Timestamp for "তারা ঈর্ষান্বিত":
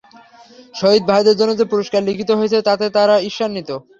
2.97-3.69